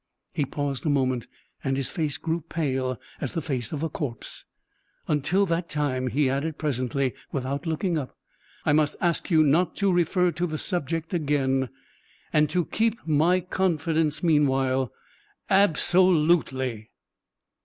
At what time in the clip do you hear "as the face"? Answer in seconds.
3.19-3.71